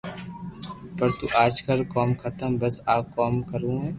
تو 1.17 1.25
آج 1.43 1.55
ڪر 1.65 1.79
ڪوم 1.93 2.09
ختم 2.21 2.51
بس 2.61 2.75
آ 2.95 2.97
ڪروو 3.49 3.73
ھي 3.83 3.89